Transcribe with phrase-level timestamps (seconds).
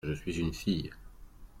[0.03, 0.89] Je suis une fille.